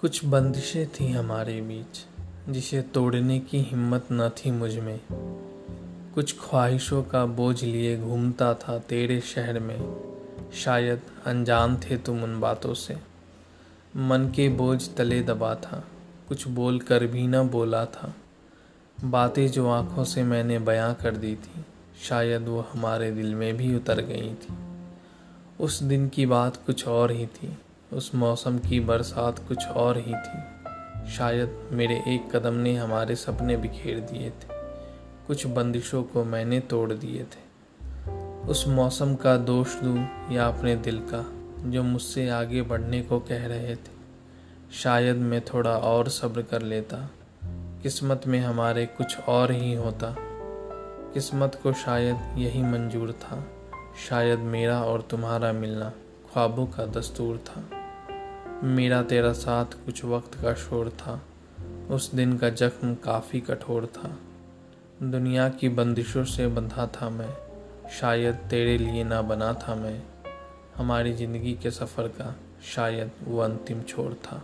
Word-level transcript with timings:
कुछ 0.00 0.24
बंदिशें 0.24 0.88
थी 0.88 1.12
हमारे 1.12 1.60
बीच, 1.60 2.06
जिसे 2.48 2.82
तोड़ने 2.82 3.40
की 3.40 3.58
हिम्मत 3.58 4.06
न 4.12 4.28
थी 4.28 4.50
मुझमें। 4.50 5.00
कुछ 6.14 6.38
ख्वाहिशों 6.40 7.02
का 7.02 7.26
बोझ 7.26 7.64
लिए 7.64 8.00
घूमता 8.00 8.54
था 8.54 8.78
तेरे 8.78 9.20
शहर 9.20 9.58
में। 9.58 9.80
शायद 10.54 11.00
अनजान 11.26 11.76
थे 11.76 11.96
तुम 11.96 12.22
उन 12.22 12.40
बातों 12.40 12.74
से। 12.74 12.96
मन 13.96 14.32
के 14.36 14.48
बोझ 14.48 14.88
तले 14.96 15.22
दबा 15.22 15.54
था, 15.54 15.84
कुछ 16.28 16.48
बोल 16.48 16.78
कर 16.80 17.06
भी 17.06 17.26
न 17.26 17.42
बोला 17.42 17.84
था। 17.84 18.14
बातें 19.04 19.48
जो 19.48 19.68
आँखों 19.68 20.04
से 20.04 20.22
मैंने 20.22 20.58
बयां 20.58 20.94
कर 20.94 21.16
दी 21.16 21.36
थी, 21.36 21.64
शायद 22.02 22.48
वो 22.48 22.60
हमारे 22.72 23.10
दिल 23.10 23.34
में 23.34 23.56
भी 23.56 23.76
उतर 23.76 24.00
गई 24.00 24.34
थी। 24.34 24.54
उस 25.60 25.82
दिन 25.82 26.08
की 26.08 26.26
बात 26.26 26.56
कुछ 26.56 26.88
और 26.88 27.12
ही 27.12 27.26
थी। 27.26 27.58
उस 27.92 28.14
मौसम 28.14 28.58
की 28.58 28.80
बरसात 28.80 29.38
कुछ 29.48 29.66
और 29.66 29.98
ही 29.98 30.14
थी। 30.14 30.58
शायद 31.12 31.68
मेरे 31.72 31.94
एक 31.94 32.36
कदम 32.36 32.54
ने 32.54 32.76
हमारे 32.76 33.16
सपने 33.16 33.56
बिखेर 33.56 34.00
दिए 34.00 34.30
थे। 34.30 34.58
कुछ 35.26 35.46
बंदिशों 35.46 36.02
को 36.02 36.24
मैंने 36.24 36.60
तोड़ 36.60 36.92
दिए 36.92 37.24
थे। 37.24 37.48
उस 38.48 38.68
मौसम 38.68 39.14
का 39.14 39.36
दोष 39.36 39.80
दूँ 39.80 40.08
या 40.30 40.46
अपने 40.46 40.76
दिल 40.76 41.02
का, 41.14 41.32
जो 41.70 41.82
मुझसे 41.82 42.28
आगे 42.28 42.62
बढ़ने 42.62 43.02
को 43.02 43.20
कह 43.20 43.46
रहे 43.46 43.76
थे। 43.76 43.98
शायद 44.72 45.16
मैं 45.16 45.40
थोड़ा 45.40 45.76
और 45.76 46.08
सब्र 46.08 46.42
कर 46.42 46.62
लेता। 46.62 47.10
किस्मत 47.82 48.22
में 48.26 48.40
हमारे 48.40 48.86
कुछ 48.86 49.20
और 49.20 49.52
ही 49.52 49.74
होता। 49.74 50.14
किस्मत 51.14 51.60
को 51.62 51.72
शायद 51.72 52.16
यही 52.38 52.62
मंजूर 52.62 53.12
था। 53.12 53.44
शायद 54.08 54.38
मेरा 54.38 54.82
और 54.82 55.02
तुम्हारा 55.02 55.52
मिलना 55.52 55.92
ख्वाबों 56.32 56.66
का 56.66 56.86
दस्तूर 56.86 57.38
था। 57.38 57.77
मेरा 58.64 59.02
तेरा 59.02 59.32
साथ 59.32 59.64
कुछ 59.64 60.04
वक्त 60.04 60.34
का 60.34 60.54
शोर 60.54 60.88
था। 60.90 61.22
उस 61.90 62.14
दिन 62.14 62.38
का 62.38 62.50
जख्म 62.50 62.94
काफ़ी 62.94 63.40
कठोर 63.40 63.86
था। 63.86 64.18
दुनिया 65.02 65.48
की 65.48 65.68
बंदिशों 65.68 66.24
से 66.24 66.46
बंधा 66.46 66.86
था 66.86 67.10
मैं। 67.10 67.36
शायद 67.90 68.34
तेरे 68.34 68.78
लिए 68.78 69.04
ना 69.04 69.22
बना 69.22 69.52
था 69.52 69.74
मैं। 69.74 70.02
हमारी 70.76 71.12
ज़िंदगी 71.12 71.52
के 71.54 71.70
सफ़र 71.70 72.08
का 72.08 72.36
शायद 72.74 73.10
वो 73.24 73.38
अंतिम 73.38 73.82
छोर 73.82 74.14
था। 74.14 74.42